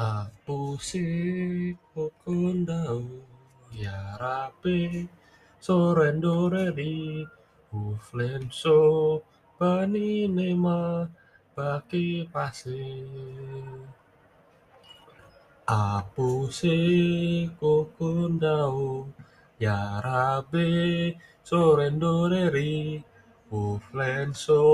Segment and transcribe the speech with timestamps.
[0.00, 3.04] Apuse kokondao
[3.82, 5.04] yarabe
[5.60, 7.28] sorendoreri
[7.68, 8.78] uflenso
[9.58, 11.04] paninema
[11.54, 12.80] baki pase
[15.68, 16.78] Apuse
[17.60, 19.12] kokondao
[19.60, 20.68] yarabe
[21.44, 23.04] sorendoreri
[23.52, 24.64] uflenso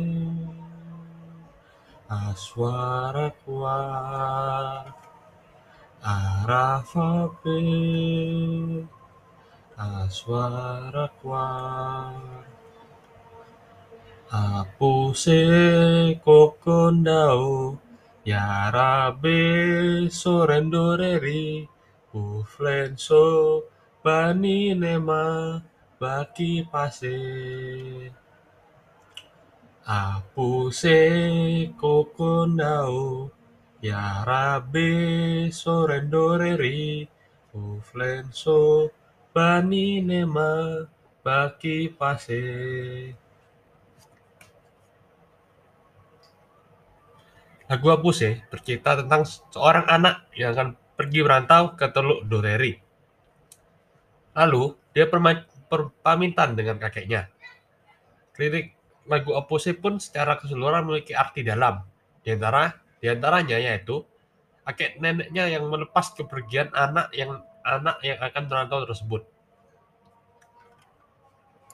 [2.10, 4.94] Aswara kuar
[6.02, 7.62] Arafabe
[9.78, 12.14] Aswara kuar
[14.32, 15.40] Apuse
[16.24, 17.78] kokondao
[18.24, 21.68] Yarabe sorendoreri
[22.14, 23.62] Uflenso
[24.02, 25.62] paninema
[26.00, 27.12] baki pase
[29.84, 30.96] Apuse
[31.76, 33.28] kokondao
[33.84, 34.88] Yarabe
[35.52, 37.04] sorendoreri
[37.52, 38.88] Uflenso
[39.36, 40.88] paninema
[41.20, 42.40] baki pase
[47.68, 52.74] Lagu Apuse bercerita tentang seorang anak yang akan pergi merantau ke Teluk Doreri.
[54.34, 55.06] Lalu, dia
[55.70, 57.30] berpamitan dengan kakeknya.
[58.36, 58.74] Lirik
[59.06, 61.86] lagu Apuse pun secara keseluruhan memiliki arti dalam.
[62.20, 64.04] Di antara di antaranya yaitu
[64.66, 69.22] kakek neneknya yang melepas kepergian anak yang anak yang akan merantau tersebut.